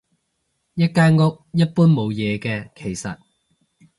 [0.73, 3.19] 一間屋，一般冇嘢嘅其實